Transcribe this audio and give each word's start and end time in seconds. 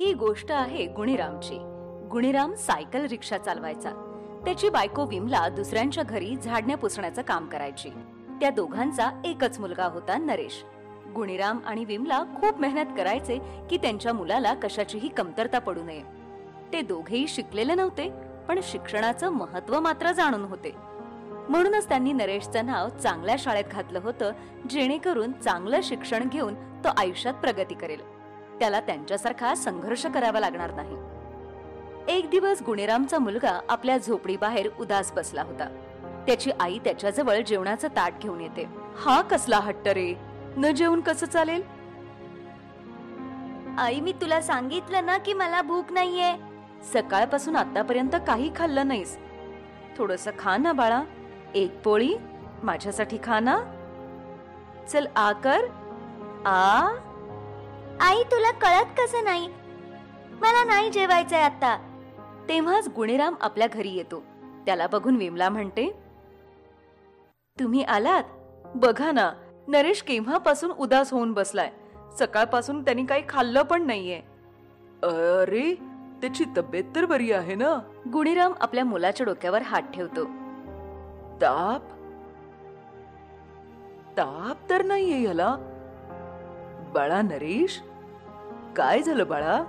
ही 0.00 0.12
गोष्ट 0.12 0.52
आहे 0.52 0.86
गुणीरामची. 0.86 1.58
गुणीराम 2.10 2.54
सायकल 2.54 3.06
रिक्षा 3.06 3.38
चालवायचा. 3.38 3.90
त्याची 4.44 4.68
बायको 4.68 5.04
विमला 5.04 5.48
दुसऱ्यांच्या 5.48 6.04
घरी 6.04 6.36
झाडण्या 6.36 6.76
पुसण्याचं 6.76 7.22
काम 7.22 7.46
करायची. 7.46 7.88
त्या 8.40 8.50
दोघांचा 8.50 9.22
एकच 9.24 9.58
मुलगा 9.58 9.84
होता 9.84 10.18
नरेश. 10.18 10.64
गुणीराम 11.14 11.58
आणि 11.66 11.84
विमला 11.84 12.22
खूप 12.22 12.60
मेहनत 12.60 12.86
करायचे 12.96 13.38
की 13.70 13.76
त्यांच्या 13.76 14.12
मुलाला 14.12 14.54
कशाचीही 14.54 15.08
कमतरता 15.08 15.58
पडू 15.58 15.82
नये. 15.82 16.02
ते 16.72 16.80
दोघेही 16.80 17.28
शिकलेले 17.28 17.74
नव्हते 17.74 18.12
पण 18.48 18.60
शिक्षणाचं 18.62 19.30
महत्त्व 19.30 19.80
मात्र 19.80 20.12
जाणून 20.12 20.44
होते. 20.44 20.70
म्हणूनच 21.48 21.88
त्यांनी 21.88 22.12
नरेशचं 22.12 22.66
नाव 22.66 22.88
चांगल्या 22.88 23.36
शाळेत 23.38 23.64
घातलं 23.72 24.00
होतं 24.02 24.32
जेणेकरून 24.70 25.32
चांगलं 25.32 25.80
शिक्षण 25.82 26.28
घेऊन 26.28 26.54
तो 26.54 26.88
आयुष्यात 26.96 27.34
प्रगती 27.34 27.74
करेल. 27.74 28.17
त्याला 28.60 28.80
त्यांच्यासारखा 28.80 29.54
संघर्ष 29.54 30.06
करावा 30.06 30.40
लागणार 30.40 30.70
नाही. 30.74 30.96
एक 32.08 32.30
दिवस 32.30 32.62
गुणेरामचा 32.66 33.18
मुलगा 33.18 33.60
आपल्या 33.68 33.98
झोपडी 33.98 34.36
बाहेर 34.36 34.68
उदास 34.80 35.12
बसला 35.12 35.42
होता. 35.42 35.64
त्याची 36.26 36.50
आई 36.60 36.78
त्याच्याजवळ 36.78 37.36
जेवणाचं 37.36 37.88
ताट 37.88 38.14
घेऊन 38.22 38.40
येते. 38.40 38.68
हा 39.00 39.20
कसला 39.20 39.58
हट्ट 39.58 39.88
रे. 39.88 40.14
न 40.56 40.74
जेवून 40.74 41.00
कसं 41.00 41.26
चालेल? 41.26 41.62
आई 43.78 44.00
मी 44.00 44.12
तुला 44.12 44.40
सांगितलं 44.40 45.06
ना 45.06 45.18
की 45.18 45.32
मला 45.32 45.62
भूक 45.62 45.92
नाहीये. 45.92 46.36
सकाळपासून 46.92 47.56
आतापर्यंत 47.56 48.16
काही 48.26 48.50
खाल्लं 48.56 48.88
नाहीस. 48.88 49.18
थोडस 49.98 50.28
खा 50.38 50.56
ना 50.56 50.72
बाळा. 50.72 51.02
एक 51.54 51.82
पोळी. 51.82 52.14
माझ्यासाठी 52.62 53.18
खा 53.24 53.40
ना. 53.40 53.60
चल 54.88 55.06
आ 55.16 55.32
कर. 55.32 55.60
आ. 56.46 56.88
आई 58.00 58.22
तुला 58.22 58.50
कळत 58.50 58.90
कसं 58.98 59.24
नाही? 59.24 59.48
मला 60.40 60.64
नाही 60.64 60.90
जेवायचंय 60.90 61.40
आता 61.40 61.76
तेव्हाच 62.48 62.88
गुणेराम 62.88 63.34
आपल्या 63.40 63.66
घरी 63.72 63.90
येतो. 63.90 64.22
त्याला 64.66 64.86
बघून 64.86 65.16
विमला 65.16 65.48
म्हणते 65.48 65.90
तुम्ही 67.60 67.82
आलात? 67.82 68.22
बघा 68.74 69.12
ना 69.12 69.32
नरेश 69.68 70.02
केव्हापासून 70.02 70.70
उदास 70.70 71.12
होऊन 71.12 71.32
बसलाय. 71.32 71.70
सकाळपासून 72.18 72.84
त्यांनी 72.84 73.04
काही 73.04 73.22
खाल्लं 73.28 73.62
पण 73.62 73.86
नाहीये. 73.86 74.20
अरे 75.02 75.74
त्याची 76.20 76.44
तब्येत 76.56 76.84
तर 76.96 77.04
बरी 77.04 77.32
आहे 77.32 77.54
ना? 77.54 77.78
गुणीराम 78.12 78.52
आपल्या 78.60 78.84
मुलाच्या 78.84 79.24
डोक्यावर 79.26 79.62
हात 79.62 79.82
ठेवतो. 79.82 80.24
ताप? 81.42 81.82
ताप 84.18 84.70
तर 84.70 84.84
नाहीये 84.84 85.22
याला 85.22 85.56
बाळा 86.94 87.22
नरेश 87.22 87.82
काय 88.76 89.02
झालं 89.02 89.28
बाळा? 89.28 89.62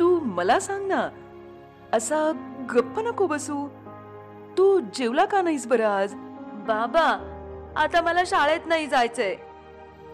तू 0.00 0.20
मला 0.20 0.60
सांग 0.60 0.86
ना. 0.86 1.08
असा 1.92 2.32
गप्प 2.74 3.00
नको 3.00 3.26
बसू. 3.26 3.68
तू 4.58 4.80
जेवला 4.80 5.24
का 5.24 5.42
नाहीस 5.42 5.66
बरं 5.66 5.88
आज? 5.88 6.14
बाबा 6.68 7.32
आता 7.76 8.00
मला 8.00 8.20
शाळेत 8.26 8.60
नाही 8.66 8.86
जायचंय. 8.86 9.36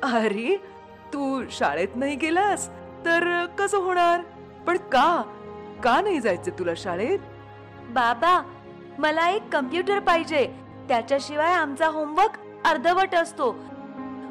अरे 0.03 0.57
तू 1.13 1.45
शाळेत 1.51 1.89
नाही 1.95 2.17
गेलास? 2.17 2.69
तर 3.05 3.47
कसं 3.47 3.79
होणार? 3.79 4.21
पण 4.67 4.77
का? 4.77 5.23
का 5.85 6.01
नाही 6.01 6.21
जायचं 6.21 6.51
तुला 6.59 6.71
शाळेत? 6.77 7.19
बाबा 7.91 8.43
मला 8.99 9.31
एक 9.31 9.53
कम्प्युटर 9.53 9.99
पाहिजे. 10.01 10.55
त्याच्याशिवाय 10.89 11.53
आमचा 11.53 11.87
होमवर्क 11.87 12.31
अर्धवट 12.67 13.15
असतो. 13.15 13.57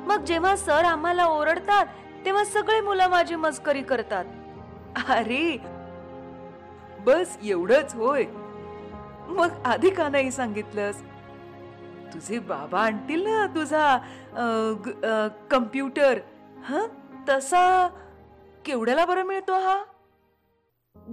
मग 0.07 0.23
जेव्हा 0.23 0.55
सर 0.55 0.85
आम्हाला 0.85 1.25
ओरडतात 1.25 1.85
तेव्हा 2.25 2.43
सगळे 2.43 2.79
मुलं 2.81 3.07
माझी 3.09 3.35
मस्करी 3.35 3.81
करतात. 3.81 4.25
अरे 5.09 5.57
बस 7.05 7.37
एवढंच 7.43 7.95
होय. 7.95 8.23
मग 9.27 9.51
आधी 9.65 9.89
का 9.89 10.07
नाही 10.09 10.31
सांगितलंस? 10.31 11.01
तुझे 12.13 12.39
बाबा 12.39 12.81
आणतील 12.81 13.23
ना 13.27 13.45
तुझा 13.55 13.97
कम्प्युटर 15.51 16.19
ह? 16.67 16.79
तसा 17.29 17.87
केवढ्याला 18.65 19.05
बरं 19.05 19.23
मिळतो 19.23 19.59
हा? 19.59 19.77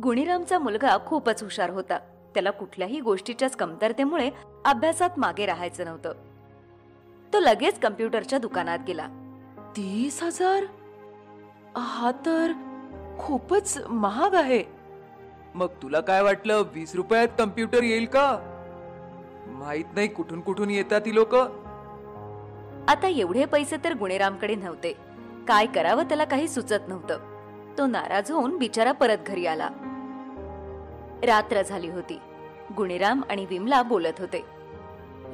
गुणीरामचा 0.03 0.59
मुलगा 0.59 0.97
खूपच 1.07 1.43
हुशार 1.43 1.71
होता. 1.71 1.99
त्याला 2.35 2.51
कुठल्याही 2.51 3.01
गोष्टीच्याच 3.01 3.57
कमतरतेमुळे 3.57 4.31
अभ्यासात 4.65 5.19
मागे 5.19 5.47
राहायचं 5.47 5.85
नव्हतं. 5.85 6.13
तो 7.33 7.41
लगेच 7.41 7.79
कम्प्युटरच्या 7.81 8.39
दुकानात 8.39 8.79
गेला. 8.87 9.07
तीस 9.77 10.23
हजार? 10.23 10.65
हा 11.77 12.11
तर 12.27 12.53
खूपच 13.19 13.79
महाग 13.89 14.35
आहे. 14.35 14.63
मग 15.55 15.67
तुला 15.67 16.01
काय 16.01 16.23
वाटलं? 16.23 16.63
वीस 16.73 16.95
रुपयात 16.95 17.29
कम्प्युटर 17.39 17.83
येईल 17.83 18.05
का? 18.05 18.39
माहीत 19.47 19.85
नाही 19.95 20.09
कुठून 20.09 20.41
कुठून 20.41 20.71
येतात 20.71 21.01
ती 21.01 21.15
लोक. 21.15 21.35
आता 22.89 23.09
एवढे 23.09 23.45
पैसे 23.45 23.77
तर 23.85 23.95
गुणेरामकडे 23.95 24.55
नव्हते. 24.55 24.93
काय 25.49 25.67
करावं 25.67 26.03
त्याला 26.03 26.25
काही 26.25 26.49
सुचत 26.49 26.89
नव्हतं. 26.89 27.19
तो 27.79 27.87
नाराज 27.87 28.31
होऊन 28.31 28.59
बिचारा 28.59 28.93
परत 28.93 29.19
घरी 29.27 29.47
आला. 29.47 29.69
रात्र 31.23 31.63
झाली 31.63 31.91
होती. 31.91 32.21
गुणेराम 32.77 33.23
आणि 33.31 33.47
विमला 33.47 33.83
बोलत 33.83 34.21
होते. 34.21 34.45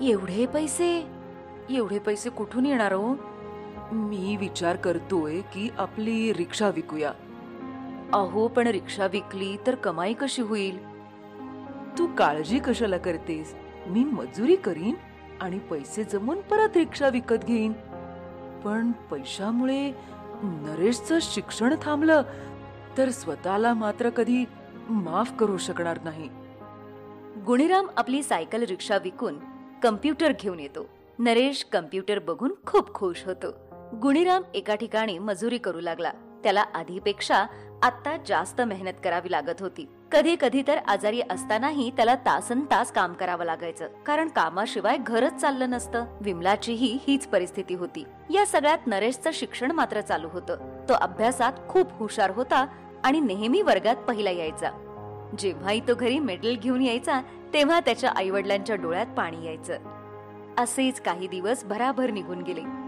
एवढे 0.02 0.46
पैसे? 0.46 1.06
एवढे 1.70 1.98
पैसे 1.98 2.30
कुठून 2.30 2.66
येणार 2.66 2.92
हो? 2.92 3.14
मी 3.94 4.36
विचार 4.36 4.76
करतोय 4.76 5.40
की 5.40 5.70
आपली 5.78 6.32
रिक्षा 6.32 6.68
विकूया. 6.68 7.12
अहो 8.12 8.48
पण 8.48 8.66
रिक्षा 8.66 9.06
विकली 9.06 9.56
तर 9.66 9.74
कमाई 9.74 10.14
कशी 10.14 10.42
होईल? 10.42 10.86
तू 11.98 12.06
काळजी 12.18 12.58
कशाला 12.58 12.98
करतेस? 12.98 13.54
मी 13.86 14.04
मजुरी 14.04 14.56
करीन 14.56 14.94
आणि 15.40 15.58
पैसे 15.58 16.04
जमून 16.04 16.40
परत 16.40 16.76
रिक्षा 16.76 17.08
विकत 17.08 17.36
घेईन. 17.44 17.72
पण 18.64 18.92
पैशामुळे 18.92 19.92
नरेशचं 20.42 21.18
शिक्षण 21.22 21.74
थांबलं 21.82 22.22
तर 22.98 23.10
स्वतःला 23.10 23.74
मात्र 23.74 24.10
कधी 24.10 24.44
माफ 24.88 25.32
करू 25.38 25.56
शकणार 25.56 25.98
नाही. 26.04 26.28
गुणीराम 27.46 27.86
आपली 27.96 28.22
सायकल 28.22 28.62
रिक्षा 28.62 28.96
विकून 28.96 29.34
कम्प्युटर 29.82 30.32
घेऊन 30.42 30.60
येतो. 30.60 30.86
नरेश 31.18 31.64
कम्प्युटर 31.72 32.18
बघून 32.18 32.54
खूप 32.66 32.94
खुश 32.94 33.22
होतो. 33.26 33.46
गुणीराम 34.02 34.42
एका 34.54 34.74
ठिकाणी 34.74 35.18
मजुरी 35.18 35.58
करू 35.58 35.80
लागला. 35.80 36.10
त्याला 36.42 36.64
आधीपेक्षा 36.74 37.46
आता 37.82 38.16
जास्त 38.26 38.60
मेहनत 38.60 38.92
करावी 39.04 39.30
लागत 39.30 39.60
होती. 39.60 39.88
कधी 40.12 40.36
कधी 40.40 40.62
तर 40.68 40.78
आजारी 40.78 41.20
असतानाही 41.30 41.90
त्याला 41.90 42.14
तासन 42.14 42.60
तास 42.60 42.92
काम 42.92 43.12
करावं 43.12 43.44
लागायचं. 43.44 43.88
कारण 44.06 44.28
कामाशिवाय 44.28 44.96
घरच 44.96 45.36
चाललं 45.36 45.70
नसतं. 45.70 46.04
विमलाचीही 46.20 46.98
हीच 47.06 47.26
परिस्थिती 47.26 47.74
होती. 47.74 48.04
या 48.30 48.46
सगळ्यात 48.46 48.78
नरेशचं 48.86 49.30
शिक्षण 49.34 49.70
मात्र 49.70 50.00
चालू 50.00 50.28
होतं. 50.32 50.56
तो 50.88 50.94
अभ्यासात 50.94 51.52
खूप 51.68 51.92
हुशार 51.92 52.30
होता 52.30 52.66
आणि 53.04 53.20
नेहमी 53.20 53.62
वर्गात 53.62 53.96
पहिला 53.96 54.30
यायचा. 54.30 54.70
जेव्हाही 55.38 55.80
तो 55.80 55.94
घरी 55.94 56.18
मेडल 56.18 56.56
घेऊन 56.56 56.82
यायचा 56.82 57.20
तेव्हा 57.54 57.80
त्याच्या 57.80 58.10
आईवडिलांच्या 58.16 58.76
डोळ्यात 58.76 59.06
पाणी 59.06 59.46
यायचं. 59.46 59.78
असेच 60.58 61.00
काही 61.00 61.26
दिवस 61.26 61.64
भराभर 61.64 62.10
निघून 62.10 62.42
गेले. 62.42 62.83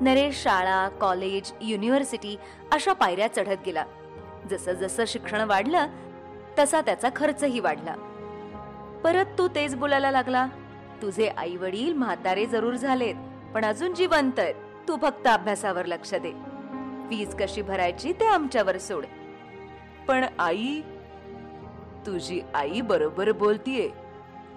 नरेश 0.00 0.42
शाळा 0.42 0.88
कॉलेज 0.88 1.52
युनिव्हर्सिटी 1.60 2.36
अशा 2.72 2.92
पायऱ्या 2.92 3.34
चढत 3.34 3.56
गेला. 3.66 3.84
जसं 4.50 4.72
जसं 4.72 5.04
शिक्षण 5.06 5.40
वाढलं 5.40 5.86
तसा 6.58 6.80
त्याचा 6.80 7.08
खर्चही 7.16 7.60
वाढला. 7.60 7.94
परत 9.04 9.24
तो 9.38 9.48
तेच 9.48 9.74
बोलायला 9.74 10.10
लागला. 10.10 10.46
तुझे 11.02 11.28
आई 11.28 11.56
वडील 11.56 11.92
म्हातारे 11.92 12.46
जरूर 12.46 12.74
झालेत 12.74 13.14
पण 13.54 13.64
अजून 13.64 13.94
जिवंत 13.94 14.38
आहेत. 14.38 14.54
तू 14.88 14.96
फक्त 15.02 15.26
अभ्यासावर 15.26 15.86
लक्ष 15.86 16.14
दे. 16.14 16.30
फीज 17.10 17.34
कशी 17.34 17.62
भरायची 17.62 18.12
ते 18.12 18.26
आमच्यावर 18.26 18.78
सोड. 18.78 19.04
पण 20.08 20.24
आई 20.38 20.80
तुझी 22.06 22.40
आई 22.54 22.80
बरोबर 22.80 23.32
बोलतीये. 23.32 23.88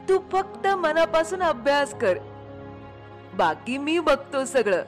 तू 0.09 0.19
फक्त 0.31 0.67
मनापासून 0.67 1.43
अभ्यास 1.43 1.93
कर. 1.93 2.17
बाकी 3.33 3.77
मी 3.77 3.99
बघतो 3.99 4.45
सगळं. 4.45 4.83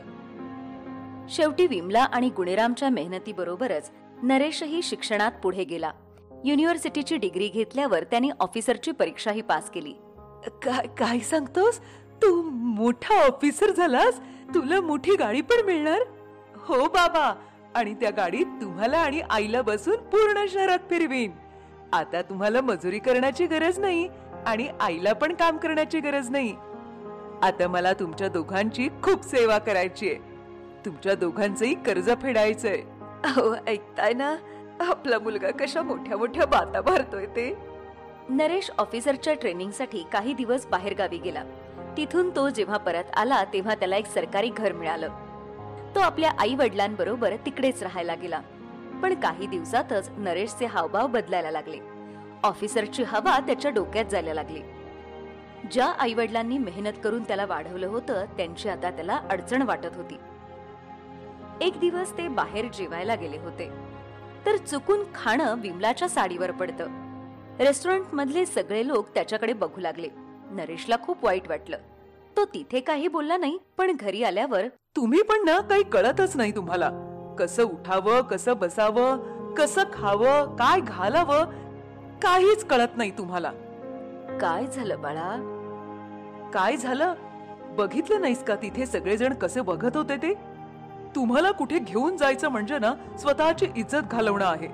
शेवटी 1.31 1.67
विमला 1.67 2.03
आणि 2.03 2.29
गुणेरामच्या 2.29 2.89
मेहनतीबरोबरच 2.89 3.91
नरेशही 4.23 4.81
शिक्षणात 4.81 5.31
पुढे 5.43 5.63
गेला. 5.63 5.91
युनिव्हर्सिटीची 6.45 7.17
डिग्री 7.17 7.47
घेतल्यावर 7.47 8.03
त्याने 8.03 8.29
ऑफिसरची 8.39 8.91
परीक्षाही 8.91 9.41
पास 9.41 9.69
केली. 9.69 9.93
काय 10.47 10.87
काय 10.87 11.19
सांगतोस? 11.19 11.79
तू 12.21 12.41
मोठा 12.51 13.15
ऑफिसर 13.15 13.71
झालास? 13.71 14.19
तुला 14.55 14.81
मोठी 14.81 15.15
गाडी 15.15 15.41
पण 15.41 15.65
मिळणार? 15.65 16.01
हो 16.55 16.87
बाबा. 16.87 17.35
आणि 17.75 17.93
त्या 17.93 18.09
गाडीत 18.09 18.45
तुम्हाला 18.61 18.97
आणि 18.97 19.21
आईला 19.29 19.61
बसून 19.61 19.95
पूर्ण 19.95 20.45
शहरात 20.49 20.79
फिरवीन. 20.89 21.31
आता 21.93 22.21
तुम्हाला 22.21 22.61
मजुरी 22.61 22.99
करण्याची 22.99 23.45
गरज 23.45 23.79
नाही 23.79 24.07
आणि 24.45 24.67
आईला 24.79 25.13
पण 25.13 25.33
काम 25.33 25.57
करण्याची 25.57 25.99
गरज 25.99 26.29
नाही. 26.29 26.55
आता 27.41 27.67
मला 27.67 27.93
तुमच्या 27.93 28.27
दोघांची 28.27 28.89
खूप 29.03 29.23
सेवा 29.23 29.57
करायची 29.57 30.09
आहे. 30.09 30.30
तुमच्या 30.85 31.15
दोघांचंही 31.15 31.73
कर्ज 31.73 32.11
फेडायचंय. 32.21 32.81
हो 33.25 33.55
ऐकताय 33.67 34.13
ना? 34.13 34.35
आपला 34.79 35.19
मुलगा 35.19 35.51
कशा 35.51 35.81
मोठ्या 35.81 36.17
मोठ्या 36.17 36.45
बाता 36.45 36.81
भरतोय 36.81 37.25
ते? 37.25 37.57
नरेश 38.29 38.71
ऑफिसरच्या 38.77 39.33
ट्रेनिंगसाठी 39.33 40.05
काही 40.11 40.33
दिवस 40.33 40.65
बाहेरगावी 40.65 41.17
गेला. 41.17 41.43
तिथून 41.97 42.29
तो 42.35 42.49
जेव्हा 42.49 42.77
परत 42.77 43.03
आला 43.13 43.43
तेव्हा 43.43 43.75
त्याला 43.75 43.95
एक 43.95 44.05
सरकारी 44.05 44.49
घर 44.49 44.71
मिळालं. 44.71 45.09
तो 45.95 45.99
आपल्या 45.99 46.31
आई 46.39 46.55
वडिलांबरोबर 46.55 47.35
तिकडेच 47.45 47.83
राहायला 47.83 48.15
गेला. 48.15 48.41
पण 49.03 49.13
काही 49.13 49.47
दिवसातच 49.47 50.09
नरेशचे 50.17 50.65
हावभाव 50.65 51.07
बदलायला 51.07 51.51
लागले. 51.51 51.77
ऑफिसरची 52.43 53.03
हवा 53.03 53.39
त्याच्या 53.39 53.71
डोक्यात 53.71 54.05
जायला 54.05 54.33
लागली. 54.33 54.61
ज्या 55.71 55.85
आई 55.85 56.13
वडिलांनी 56.13 56.57
मेहनत 56.57 56.93
करून 57.03 57.23
त्याला 57.23 57.45
वाढवलं 57.45 57.87
होतं 57.87 58.25
त्यांची 58.37 58.69
आता 58.69 58.91
त्याला 58.91 59.21
अडचण 59.29 59.61
वाटत 59.61 59.95
होती. 59.95 60.15
एक 61.61 61.79
दिवस 61.79 62.17
ते 62.17 62.27
बाहेर 62.27 62.65
जेवायला 62.73 63.15
गेले 63.15 63.37
होते. 63.37 63.71
तर 64.45 64.57
चुकून 64.57 64.99
खाणं 65.15 65.55
विमलाच्या 65.57 66.09
साडीवर 66.09 66.51
पडतं. 66.51 66.87
रेस्टॉरंट 67.59 68.05
मधले 68.13 68.45
सगळे 68.45 68.87
लोक 68.87 69.07
त्याच्याकडे 69.13 69.53
बघू 69.53 69.81
लागले. 69.81 70.07
नरेशला 70.51 70.95
खूप 71.03 71.25
वाईट 71.25 71.47
वाटलं. 71.47 71.77
तो 72.37 72.45
तिथे 72.45 72.79
काही 72.79 73.07
बोलला 73.07 73.37
नाही 73.37 73.57
पण 73.77 73.95
घरी 73.99 74.23
आल्यावर 74.23 74.67
तुम्ही 74.95 75.21
पण 75.21 75.45
ना 75.45 75.59
काही 75.61 75.83
कळतच 75.83 76.35
नाही 76.35 76.55
तुम्हाला. 76.55 76.89
कसं 77.39 77.63
उठावं 77.63 78.21
कसं 78.21 78.57
बसावं 78.57 79.53
कसं 79.53 79.83
खावं 79.93 80.55
काय 80.55 80.79
घालावं 80.79 81.45
काहीच 82.19 82.65
कळत 82.65 82.97
नाही 82.97 83.11
तुम्हाला. 83.11 83.51
काय 84.41 84.67
झालं 84.67 85.01
बाळा? 85.01 85.29
काय 86.53 86.77
झालं? 86.77 87.13
बघितलं 87.77 88.21
नाहीस 88.21 88.43
का 88.43 88.55
तिथे 88.55 88.85
सगळेजण 88.85 89.33
कसे 89.33 89.61
बघत 89.61 89.97
होते 89.97 90.17
ते? 90.17 90.50
तुम्हाला 91.15 91.51
कुठे 91.51 91.79
घेऊन 91.79 92.17
जायचं 92.17 92.49
म्हणजे 92.49 92.79
ना 92.79 92.93
स्वतःची 93.19 93.65
इज्जत 93.75 94.11
घालवणं 94.11 94.45
आहे. 94.45 94.67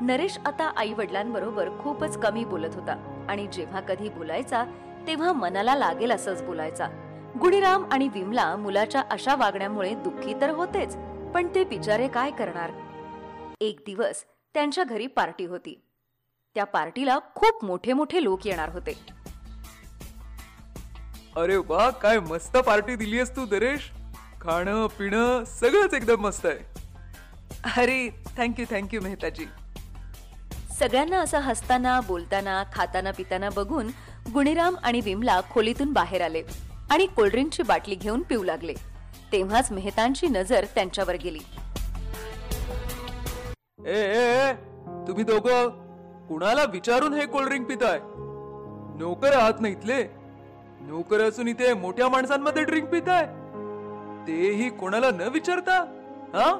नरेश 0.00 0.38
आता 0.46 0.70
आई 0.76 0.92
वडिलांबरोबर 0.92 1.68
खूपच 1.80 2.18
कमी 2.18 2.44
बोलत 2.44 2.74
होता 2.74 2.96
आणि 3.28 3.46
जेव्हा 3.52 3.80
कधी 3.80 4.08
बोलायचा 4.08 4.64
तेव्हा 5.06 5.32
मनाला 5.32 5.74
लागेल 5.74 6.12
असंच 6.12 6.42
बोलायचा. 6.42 6.86
गुणीराम 7.40 7.84
आणि 7.92 8.08
विमला 8.08 8.54
मुलाच्या 8.56 9.02
अशा 9.10 9.34
वागण्यामुळे 9.36 9.94
दुःखी 9.94 10.34
तर 10.40 10.50
होतेच 10.50 10.96
पण 11.34 11.48
ते 11.54 11.64
बिचारे 11.64 12.08
काय 12.08 12.30
करणार? 12.30 12.70
एक 13.60 13.80
दिवस 13.86 14.24
त्यांच्या 14.54 14.84
घरी 14.84 15.06
पार्टी 15.06 15.44
होती. 15.44 15.80
त्या 16.56 16.64
पार्टीला 16.64 17.18
खूप 17.34 17.64
मोठे 17.64 17.92
मोठे 17.92 18.22
लोक 18.24 18.46
येणार 18.46 18.68
होते. 18.68 18.92
अरे 21.36 21.56
वा 21.68 21.88
काय 22.02 22.18
मस्त 22.20 22.56
पार्टी 22.56 22.96
दिलीस 22.96 23.36
तू 23.36 23.44
दरेश 23.46 23.90
खाणं 24.42 24.86
पिणं 24.86 25.44
सगळंच 25.44 25.94
एकदम 25.94 26.20
मस्त 26.20 26.46
आहे. 26.46 26.58
अरे 27.76 28.08
थँक्यू 28.36 28.64
थँक्यू 28.70 29.00
मेहताजी. 29.02 29.46
सगळ्यांना 30.78 31.20
असं 31.20 31.38
हसताना 31.38 32.00
बोलताना 32.00 32.62
खाताना 32.72 33.10
पिताना 33.10 33.48
बघून 33.50 33.88
गुणीराम 34.34 34.76
आणि 34.82 35.00
विमला 35.00 35.40
खोलीतून 35.50 35.92
बाहेर 35.92 36.22
आले 36.22 36.42
आणि 36.90 37.06
कोल्ड्रिंकची 37.06 37.62
बाटली 37.62 37.94
घेऊन 37.94 38.22
पिऊ 38.22 38.42
लागले. 38.42 38.74
तेव्हाच 39.32 39.72
मेहतांची 39.72 40.26
नजर 40.26 40.64
त्यांच्यावर 40.74 41.14
गेली. 41.14 41.40
ए, 43.86 43.98
ए 43.98 44.48
ए, 44.48 44.52
तुम्ही 45.08 45.24
दोघं 45.24 45.68
कुणाला 46.28 46.64
विचारून 46.64 47.14
हे 47.14 47.26
कोल्ड्रिंक 47.26 47.66
पिताय? 47.66 47.98
नोकर 48.98 49.32
आहात 49.32 49.60
ना 49.60 49.68
इथले? 49.68 50.02
नोकर 50.80 51.20
असून 51.20 51.48
इथे 51.48 51.74
मोठ्या 51.74 52.08
माणसांमध्ये 52.08 52.64
ड्रिंक 52.64 52.88
पिताय? 52.88 53.26
तेही 54.26 54.70
कोणाला 54.70 55.10
न 55.10 55.20
विचारता? 55.20 55.78
हा? 56.34 56.50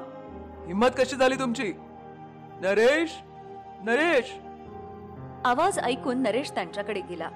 हिम्मत 0.67 0.89
कशी 0.97 1.15
झाली 1.15 1.35
तुमची? 1.35 1.73
नरेश? 2.61 3.19
नरेश? 3.81 4.39
आवाज 5.45 5.79
ऐकून 5.79 6.21
नरेश 6.21 6.51
त्यांच्याकडे 6.51 7.01
गेला. 7.01 7.29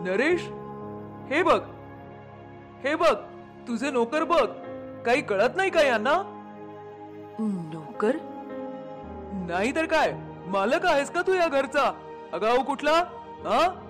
नरेश? 0.00 0.48
हे 1.30 1.42
बघ. 1.42 1.60
हे 2.84 2.94
बघ. 2.94 3.14
तुझे 3.68 3.90
नोकर 3.90 4.24
बघ. 4.24 4.46
काही 5.06 5.22
कळत 5.22 5.56
नाही 5.56 5.70
का 5.70 5.82
यांना? 5.82 6.22
नोकर? 7.72 8.16
नाही 9.32 9.74
तर 9.76 9.86
काय? 9.86 10.12
मालक 10.46 10.86
आहेस 10.86 11.10
का 11.10 11.22
तू 11.22 11.32
या 11.32 11.48
घरचा? 11.48 11.92
अगाऊ 12.32 12.62
कुठला? 12.62 12.92
हा? 13.44 13.84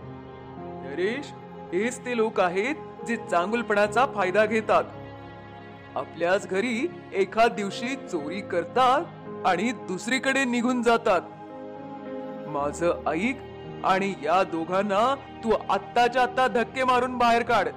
नरेश 0.59 1.33
हेच 1.73 2.05
ते 2.05 2.17
लोक 2.17 2.41
आहेत 2.41 2.75
जे 3.07 3.17
चांगुलपणाचा 3.17 4.07
फायदा 4.15 4.47
घेतात. 4.47 4.85
आपल्याच 5.95 6.49
घरी 6.49 6.89
एखाद 7.13 7.53
दिवशी 7.53 7.97
चोरी 7.97 8.41
करतात 8.41 9.05
आणि 9.47 9.73
दुसरीकडे 9.73 10.45
निघून 10.45 10.83
जातात. 10.83 11.21
माझं 12.49 13.03
ऐक 13.07 13.41
आणि 13.85 14.15
या 14.23 14.43
दोघांना 14.43 15.15
तू 15.45 15.51
आत्ताच्या 15.71 16.23
आत्ता 16.23 16.47
धक्के 16.47 16.85
मारून 16.85 17.19
बाहेर 17.19 17.43
काढ. 17.43 17.69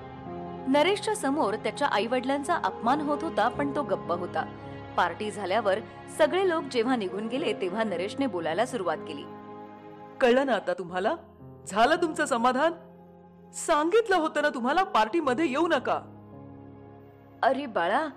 नरेशच्या 0.67 1.15
समोर 1.15 1.55
त्याच्या 1.55 1.87
आई 1.87 2.07
वडिलांचा 2.07 2.55
अपमान 2.55 3.01
होत 3.01 3.17
होता 3.21 3.47
पण 3.47 3.75
तो 3.75 3.83
गप्प 3.83 4.11
होता. 4.11 4.45
पार्टी 4.97 5.31
झाल्यावर 5.31 5.79
सगळे 6.17 6.49
लोक 6.49 6.63
जेव्हा 6.63 6.95
निघून 6.95 7.27
गेले 7.27 7.53
तेव्हा 7.53 7.83
नरेशने 7.83 8.25
बोलायला 8.27 8.65
सुरुवात 8.65 8.97
केली. 8.97 9.23
कळलं 10.21 10.45
ना 10.45 10.53
आता 10.53 10.73
तुम्हाला? 10.73 11.15
झालं 11.67 11.95
तुमचं 11.95 12.25
समाधान? 12.25 12.71
सांगितलं 13.53 14.15
होतं 14.15 14.41
ना 14.41 14.49
तुम्हाला 14.49 14.83
पार्टी 14.83 15.19
मध्ये 15.19 15.45
येऊ 15.49 15.67
नका. 15.67 15.99
अरे 17.43 17.65
बाळा 17.65 18.07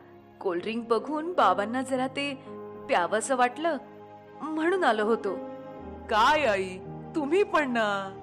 कोल्ड्रिंक 0.40 0.88
बघून 0.88 1.32
बाबांना 1.32 1.82
जरा 1.82 2.06
ते 2.06 2.34
प्यावंसं 2.88 3.36
वाटलं 3.36 3.76
म्हणून 4.40 4.84
आलो 4.84 5.04
होतो. 5.04 5.34
काय 6.10 6.44
आई 6.44 6.78
तुम्ही 7.14 7.42
पण 7.42 7.70
ना. 7.70 8.20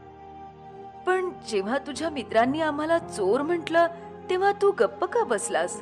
पण 1.07 1.29
जेव्हा 1.49 1.77
तुझ्या 1.77 2.09
मित्रांनी 2.09 2.61
आम्हाला 2.61 2.97
चोर 2.97 3.41
म्हंटल 3.41 3.77
तेव्हा 4.29 4.51
तू 4.51 4.71
गप्प 4.71 5.03
का 5.05 5.23
बसलास? 5.23 5.81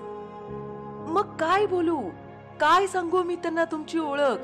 मग 1.10 1.36
काय 1.36 1.66
बोलू? 1.66 2.00
काय 2.60 2.88
सांगू 2.88 3.24
मी 3.24 3.36
त्यांना 3.36 3.66
तुमची 3.66 4.00
ओळख? 4.00 4.40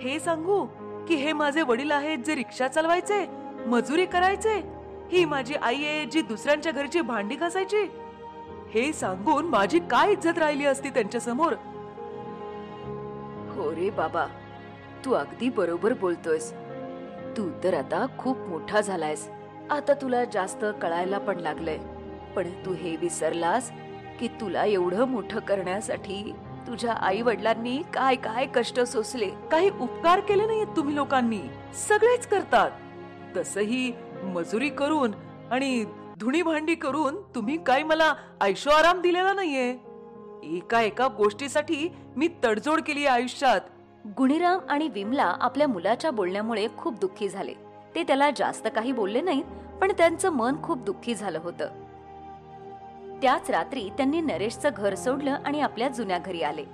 हे 0.00 0.18
सांगू 0.20 0.64
की 1.08 1.14
हे 1.14 1.32
माझे 1.32 1.62
वडील 1.62 1.90
आहेत 1.90 2.18
जे 2.18 2.34
रिक्षा 2.34 2.68
चालवायचे 2.68 3.26
मजुरी 3.66 4.06
करायचे 4.06 4.79
ही 5.12 5.24
माझी 5.24 5.54
आई 5.54 5.84
आहे 5.84 6.04
जी 6.04 6.22
दुसऱ्यांच्या 6.22 6.72
घरची 6.72 7.00
भांडी 7.00 7.34
घासायची? 7.34 7.82
हे 8.74 8.92
सांगून 8.92 9.44
माझी 9.44 9.78
काय 9.78 10.12
इज्जत 10.12 10.38
राहिली 10.38 10.64
असती 10.64 10.90
त्यांच्यासमोर? 10.90 11.52
हो 13.54 13.70
रे 13.70 13.90
बाबा 13.90 14.26
तू 15.04 15.12
अगदी 15.12 15.48
बरोबर 15.48 15.92
बोलतोयस. 15.92 16.52
तू 17.36 17.48
तर 17.64 17.74
आता 17.74 18.06
खूप 18.18 18.38
मोठा 18.38 18.80
झालायस. 18.80 19.28
आता 19.70 19.92
तुला 19.92 20.24
जास्त 20.24 20.64
कळायला 20.82 21.18
पण 21.18 21.38
लागलंय. 21.38 21.78
पण 22.36 22.50
तू 22.66 22.74
हे 22.74 22.96
विसरलास 22.96 23.70
की 24.20 24.28
तुला 24.28 24.64
एवढं 24.64 25.04
मोठं 25.04 25.40
करण्यासाठी 25.40 26.32
तुझ्या 26.66 26.92
आई 26.92 27.22
वडिलांनी 27.22 27.82
काय 27.94 28.14
काय 28.14 28.46
कष्ट 28.54 28.80
सोसले? 28.80 29.30
काही 29.50 29.70
उपकार 29.70 30.20
केले 30.20 30.46
नाहीत 30.46 30.66
तुम्ही 30.76 30.96
लोकांनी. 30.96 31.40
सगळेच 31.88 32.26
करतात. 32.26 32.70
तसही 33.36 33.92
मजुरी 34.24 34.68
करून 34.68 35.10
आणि 35.50 35.84
धुणी 36.20 36.42
भांडी 36.42 36.74
करून 36.74 37.22
तुम्ही 37.34 37.56
काय 37.64 37.82
मला 37.82 38.14
ऐशो 38.40 38.70
आराम 38.70 39.00
दिलेला 39.00 39.32
नाहीये. 39.32 39.70
एका 40.56 40.80
एका 40.80 41.08
गोष्टीसाठी 41.08 41.88
मी 42.16 42.28
तडजोड 42.44 42.80
केली 42.80 43.06
आयुष्यात. 43.06 43.60
गुणीराम 44.18 44.58
आणि 44.68 44.88
विमला 44.88 45.34
आपल्या 45.40 45.68
मुलाच्या 45.68 46.10
बोलण्यामुळे 46.10 46.66
खूप 46.78 46.94
दुःखी 47.00 47.28
झाले. 47.28 47.54
ते 47.94 48.02
त्याला 48.02 48.30
जास्त 48.36 48.68
काही 48.74 48.92
बोलले 48.92 49.20
नाहीत 49.20 49.44
पण 49.80 49.92
त्यांचं 49.98 50.30
मन 50.30 50.62
खूप 50.62 50.78
दुःखी 50.78 51.14
झालं 51.14 51.38
होतं. 51.38 51.68
त्याच 53.22 53.50
रात्री 53.50 53.88
त्यांनी 53.96 54.20
नरेशचं 54.20 54.68
घर 54.76 54.94
सोडलं 54.94 55.36
आणि 55.46 55.60
आपल्या 55.60 55.88
जुन्या 55.88 56.18
घरी 56.18 56.42
आले. 56.42 56.64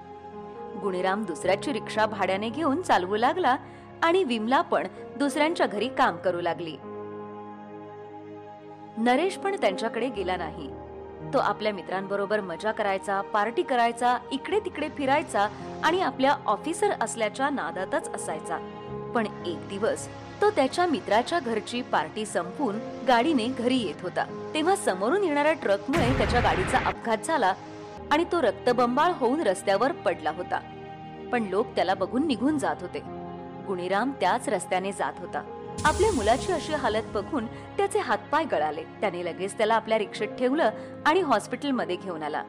गुणीराम 0.83 1.25
दुसऱ्याची 1.25 1.73
रिक्षा 1.73 2.07
भाड्याने 2.07 2.49
घेऊन 2.49 2.83
चालवू 2.83 3.17
लागला 3.17 3.57
आणि 4.03 4.25
विमला 4.25 4.61
पण 4.61 4.87
दुसऱ्यांच्या 5.19 5.67
घरी 5.67 5.89
काम 5.89 6.17
करू 6.17 6.41
लागली. 6.41 6.77
नरेश 8.99 9.37
पण 9.37 9.57
त्यांच्याकडे 9.61 10.09
गेला 10.09 10.37
नाही. 10.37 10.71
तो 11.35 11.39
आपल्या 11.39 11.73
मित्रांबरोबर 11.73 12.41
मजा 12.41 12.73
करायचा 12.73 13.21
पार्टी 13.21 13.63
करायचा 13.63 14.19
इकडे 14.33 14.61
तिकडे 14.61 14.89
फिरायचा 14.89 15.49
आणि 15.85 16.01
आपल्या 16.01 16.37
ऑफिसर 16.47 16.91
असल्याच्या 17.01 17.51
नादातच 17.51 18.15
असायचा. 18.15 18.59
पण 19.15 19.27
एक 19.47 19.69
दिवस 19.69 20.09
तो 20.41 20.51
त्याच्या 20.51 20.87
मित्राच्या 20.87 21.41
घरची 21.41 21.83
पार्टी 21.83 22.27
संपून 22.27 22.79
गाडीने 23.09 23.47
घरी 23.47 23.77
येत 23.77 24.03
होता. 24.03 24.51
तेव्हा 24.55 24.77
समोरून 24.77 25.25
येणाऱ्या 25.25 25.53
ट्रकमुळे 25.53 26.19
त्याच्या 26.19 26.41
गाडीचा 26.41 26.79
अपघात 26.79 27.19
झाला 27.25 27.55
आणि 28.11 28.25
तो 28.33 28.43
रक्तबंबाळ 28.43 29.13
होऊन 29.13 29.41
रस्त्यावर 29.41 29.93
पडला 29.93 30.31
होता. 30.31 30.61
पण 31.33 31.43
लोक 31.43 31.67
त्याला 31.67 31.95
बघून 31.95 32.27
निघून 32.27 32.59
जात 32.59 32.77
होते. 32.81 33.26
गुणीराम 33.67 34.11
त्याच 34.21 34.49
रस्त्याने 34.49 34.93
जात 34.93 35.13
होता. 35.19 35.45
आपल्या 35.85 36.13
मुलाची 36.13 36.53
अशी 36.53 36.73
हालत 36.73 37.03
बघून 37.15 37.47
त्याचे 37.47 37.99
हातपाय 37.99 38.45
गळाले. 38.45 38.85
त्याने 39.01 39.25
लगेच 39.25 39.57
त्याला 39.57 39.75
आपल्या 39.75 39.99
रिक्षेत 39.99 40.29
ठेवलं 40.29 40.71
आणि 41.07 41.21
हॉस्पिटलमध्ये 41.21 41.97
घेऊन 41.97 42.23
आला. 42.23 42.45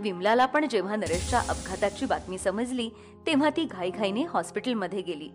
विमलाला 0.00 0.46
पण 0.46 0.68
जेव्हा 0.68 0.96
नरेशच्या 0.96 1.38
अपघाताची 1.38 2.06
बातमी 2.06 2.38
समजली 2.38 2.90
तेव्हा 3.26 3.50
ती 3.50 3.64
घाईघाईने 3.64 4.24
हॉस्पिटलमध्ये 4.24 5.02
गेली. 5.02 5.28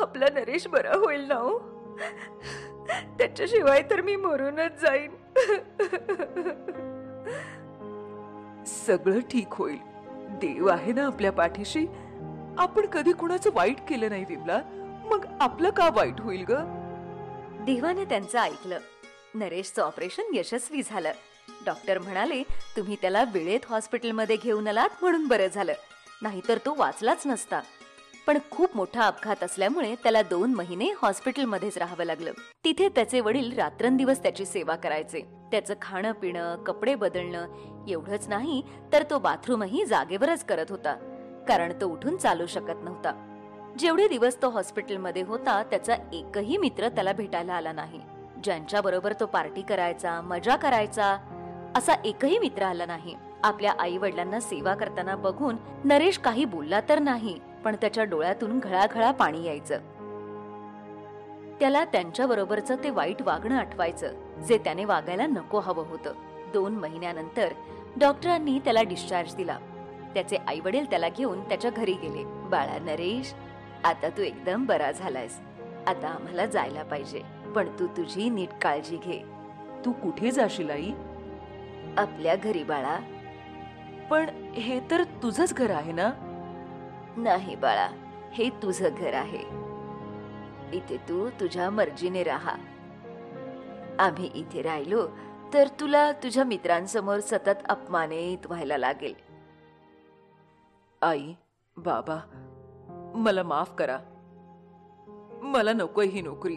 आपला 0.00 0.26
नरेश 0.34 0.66
बरा 0.66 0.96
होईल 0.96 1.20
ना 1.20 1.34
हो? 1.34 1.58
त्याच्याशिवाय 3.18 3.82
तर 3.90 4.00
मी 4.00 4.16
मरूनच 4.16 4.80
जाईन. 4.82 5.10
सगळं 8.64 9.20
ठीक 9.20 9.46
होईल. 9.50 9.89
देव 10.38 10.68
आहे 10.68 10.92
ना 10.92 11.06
आपल्या 11.06 11.32
पाठीशी? 11.32 11.86
आपण 12.58 12.86
कधी 12.86 13.12
कुणाचं 13.12 13.50
वाईट 13.54 13.76
केलं 13.88 14.08
नाही 14.08 14.24
विमला. 14.28 14.60
मग 15.10 15.26
आपलं 15.40 15.70
का 15.70 15.88
वाईट 15.92 16.20
होईल 16.20 16.44
ग? 16.48 16.54
देवाने 17.64 18.04
त्यांचं 18.04 18.38
ऐकलं. 18.38 18.78
नरेशचं 19.34 19.82
ऑपरेशन 19.82 20.22
यशस्वी 20.34 20.82
झालं. 20.86 21.12
डॉक्टर 21.66 21.98
म्हणाले 21.98 22.42
तुम्ही 22.76 22.96
त्याला 22.96 23.24
वेळेत 23.24 23.60
हॉस्पिटलमध्ये 23.68 24.36
घेऊन 24.36 24.68
आलात 24.68 24.88
म्हणून 25.02 25.28
बरं 25.28 25.46
झालं. 25.46 25.72
नाहीतर 26.22 26.58
तो 26.58 26.74
वाचलाच 26.78 27.22
नसता. 27.26 27.60
पण 28.30 28.38
खूप 28.50 28.76
मोठा 28.76 29.02
अपघात 29.02 29.42
असल्यामुळे 29.42 29.94
त्याला 29.94 30.22
दोन 30.22 30.54
महिने 30.54 30.88
हॉस्पिटलमध्येच 31.02 31.78
राहावं 31.78 32.04
लागलं. 32.04 32.32
तिथे 32.64 32.88
त्याचे 32.88 33.20
वडील 33.20 33.52
रात्रंदिवस 33.52 34.22
त्याची 34.22 34.44
सेवा 34.46 34.76
करायचे. 34.76 35.20
त्याचं 35.20 35.74
खाणं 35.82 36.12
पिणं 36.12 36.64
कपडे 36.64 36.94
बदलणं 36.94 37.46
एवढंच 37.88 38.28
नाही 38.28 38.62
तर 38.92 39.02
तो 39.10 39.18
बाथरूमही 39.18 39.84
जागेवरच 39.84 40.44
करत 40.44 40.66
होता. 40.70 40.94
कारण 41.48 41.72
तो 41.80 41.86
उठून 41.86 42.16
चालू 42.16 42.46
शकत 42.46 42.84
नव्हता. 42.84 43.12
जेवढे 43.78 44.08
दिवस 44.08 44.42
तो 44.42 44.50
हॉस्पिटलमध्ये 44.50 45.22
होता 45.22 45.62
त्याचा 45.62 45.94
एकही 46.12 46.56
मित्र 46.56 46.88
त्याला 46.88 47.12
भेटायला 47.12 47.54
आला 47.54 47.72
नाही. 47.72 48.00
ज्यांच्या 48.44 48.80
बरोबर 48.80 49.12
तो 49.20 49.26
पार्टी 49.26 49.62
करायचा 49.62 50.20
मजा 50.20 50.56
करायचा 50.56 51.16
असा 51.76 51.92
एकही 52.04 52.38
मित्र 52.38 52.62
आला 52.62 52.86
नाही. 52.86 53.14
आपल्या 53.42 53.72
आई 53.78 53.96
वडिलांना 53.96 54.40
सेवा 54.40 54.74
करताना 54.74 55.16
बघून 55.16 55.56
नरेश 55.84 56.18
काही 56.18 56.44
बोलला 56.44 56.80
तर 56.88 56.98
नाही. 56.98 57.38
पण 57.64 57.76
त्याच्या 57.76 58.04
डोळ्यातून 58.04 58.58
घळाघळा 58.58 59.10
पाणी 59.10 59.44
यायचं. 59.44 59.78
त्याला 61.60 61.84
त्यांच्या 61.84 62.26
बरोबरचं 62.26 62.76
ते 62.84 62.90
वाईट 62.90 63.22
वागणं 63.22 63.58
आठवायचं 63.58 64.12
जे 64.48 64.58
त्याने 64.58 64.84
वागायला 64.84 65.26
नको 65.26 65.60
हवं 65.60 65.86
होतं. 65.86 66.12
दोन 66.52 66.74
महिन्यानंतर 66.74 67.48
डॉक्टरांनी 68.00 68.58
त्याला 68.58 68.82
डिस्चार्ज 68.82 69.34
दिला. 69.34 69.58
त्याचे 70.14 70.36
आई 70.36 70.60
वडील 70.60 70.90
त्याला 70.90 71.08
घेऊन 71.08 71.48
त्याच्या 71.48 71.70
घरी 71.70 71.92
गेले. 71.92 72.24
बाळा 72.24 72.78
नरेश 72.78 73.34
आता 73.84 74.08
तू 74.08 74.22
एकदम 74.22 74.66
बरा 74.66 74.90
झालायस. 74.90 75.40
आता 75.86 76.08
आम्हाला 76.08 76.46
जायला 76.46 76.82
पाहिजे. 76.82 77.22
पण 77.54 77.68
तू 77.78 77.86
तुझी 77.86 78.30
नीट 78.30 78.48
काळजी 78.62 78.96
घे. 78.96 79.22
तू 79.84 79.92
कुठे 79.92 80.30
जाशील 80.30 80.70
आई? 80.70 80.90
आपल्या 81.96 82.36
घरी 82.36 82.62
बाळा. 82.62 82.96
पण 84.10 84.52
हे 84.54 84.80
तर 84.90 85.02
तुझंच 85.02 85.54
घर 85.54 85.70
आहे 85.70 85.92
ना? 85.92 86.29
नाही 87.16 87.56
बाळा 87.56 87.88
हे 88.32 88.50
तुझं 88.50 88.88
घर 88.98 89.14
आहे. 89.14 89.60
इथे 90.76 90.96
तू 90.96 91.28
तुझ्या 91.28 91.70
मर्जीने 91.70 92.22
राहा. 92.22 92.54
आम्ही 93.98 94.30
इथे 94.34 94.62
राहिलो 94.62 95.08
तर 95.54 95.68
तुला 95.80 96.12
तुझ्या 96.12 96.44
मित्रांसमोर 96.44 97.20
सतत 97.20 97.66
अपमानित 97.68 98.46
व्हायला 98.46 98.76
लागेल. 98.76 99.14
आई 101.02 101.34
बाबा 101.76 102.18
मला 103.14 103.42
माफ 103.42 103.74
करा. 103.74 103.98
मला 105.42 105.72
नकोय 105.72 106.06
ही 106.06 106.20
नोकरी. 106.20 106.56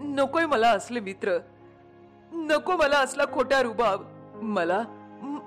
नकोय 0.00 0.46
मला 0.46 0.70
असले 0.70 1.00
मित्र. 1.00 1.38
नको 2.32 2.76
मला 2.76 2.98
असला 2.98 3.24
खोटा 3.32 3.62
रुबाब. 3.62 4.02
मला 4.42 4.84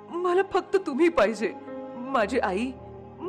मला 0.10 0.42
फक्त 0.52 0.78
तुम्ही 0.86 1.10
पाहिजे. 1.10 1.54
माझी 1.96 2.40
आई 2.40 2.72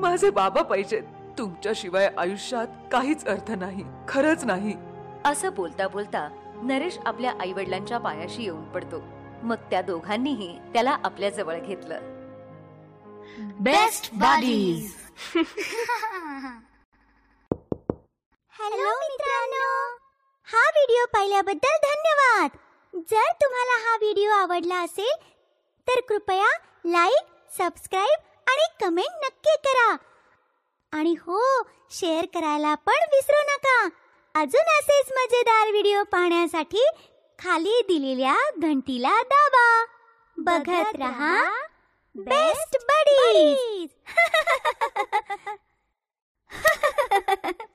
माझे 0.02 0.30
बाबा 0.30 0.62
पाहिजेत. 0.62 1.02
तुमच्याशिवाय 1.38 2.09
आयुष्यात 2.18 2.66
काहीच 2.92 3.26
अर्थ 3.26 3.50
नाही 3.50 3.85
खरंच 4.09 4.44
नाही. 4.44 4.75
असं 5.25 5.54
बोलता 5.54 5.88
बोलता 5.88 6.28
नरेश 6.62 6.99
आपल्या 7.06 7.32
आई 7.40 7.52
वडिलांच्या 7.52 7.99
पायाशी 7.99 8.42
येऊन 8.42 8.64
पडतो. 8.73 9.02
मग 9.42 9.56
त्या 9.71 9.82
दोघांनीही 9.82 10.56
त्याला 10.73 10.97
आपल्या 11.04 11.30
जवळ 11.30 11.59
घेतलं. 11.59 12.11
Best 13.66 14.09
Buddies. 14.21 14.88
हॅलो 18.54 18.90
मित्रांनो. 18.99 19.68
हा 20.49 20.62
व्हिडिओ 20.68 21.04
पाहिल्याबद्दल 21.12 21.76
धन्यवाद. 21.85 22.56
जर 23.11 23.30
तुम्हाला 23.42 23.78
हा 23.85 23.97
व्हिडिओ 23.97 24.30
आवडला 24.30 24.82
असेल 24.82 25.14
तर 25.88 26.00
कृपया 26.09 26.50
लाईक 26.87 27.30
सबस्क्राईब 27.59 28.18
आणि 28.46 28.66
कमेंट 28.80 29.25
नक्की 29.25 29.56
करा. 29.64 29.96
आणि 30.92 31.14
हो 31.20 31.40
शेअर 31.90 32.25
करायला 32.34 32.75
पण 32.87 33.04
विसरू 33.12 33.42
नका. 33.49 33.88
अजून 34.34 34.68
असेच 34.78 35.12
मजेदार 35.12 35.70
व्हिडिओ 35.70 36.02
पाहण्यासाठी 36.12 36.87
खाली 37.38 37.80
दिलेल्या 37.88 38.37
घंटीला 38.58 39.20
दाबा. 39.22 39.84
बघत 40.37 40.94
रहा 40.94 41.44
बेस्ट 42.14 42.76
बडीज 42.88 43.88